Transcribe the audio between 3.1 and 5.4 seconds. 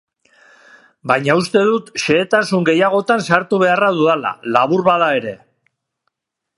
sartu beharra dudala, labur bada ere.